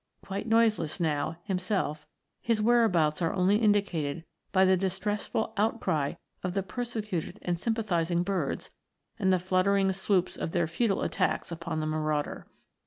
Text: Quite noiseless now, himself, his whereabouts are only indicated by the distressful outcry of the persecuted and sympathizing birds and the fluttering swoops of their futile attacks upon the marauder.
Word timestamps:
Quite 0.25 0.47
noiseless 0.47 0.99
now, 0.99 1.37
himself, 1.43 2.07
his 2.41 2.59
whereabouts 2.59 3.21
are 3.21 3.33
only 3.35 3.57
indicated 3.57 4.23
by 4.51 4.65
the 4.65 4.75
distressful 4.75 5.53
outcry 5.57 6.13
of 6.43 6.55
the 6.55 6.63
persecuted 6.63 7.37
and 7.43 7.59
sympathizing 7.59 8.23
birds 8.23 8.71
and 9.19 9.31
the 9.31 9.37
fluttering 9.37 9.91
swoops 9.91 10.37
of 10.37 10.53
their 10.53 10.65
futile 10.65 11.03
attacks 11.03 11.51
upon 11.51 11.81
the 11.81 11.85
marauder. 11.85 12.47